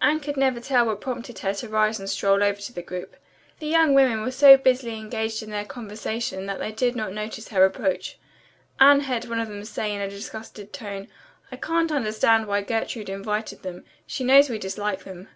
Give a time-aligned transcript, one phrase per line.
[0.00, 3.16] Anne could never tell what prompted her to rise and stroll over to the group.
[3.58, 7.48] The young women were so busily engaged in their conversation that they did not notice
[7.48, 8.16] her approach.
[8.78, 11.08] Anne heard one of them say in a disgusted tone,
[11.50, 13.84] "I can't understand why Gertrude invited them.
[14.06, 15.26] She knows we dislike them."